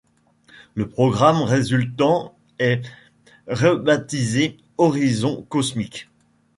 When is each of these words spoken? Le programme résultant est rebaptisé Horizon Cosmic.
Le 0.73 0.89
programme 0.89 1.43
résultant 1.43 2.35
est 2.57 2.81
rebaptisé 3.47 4.57
Horizon 4.79 5.45
Cosmic. 5.47 6.09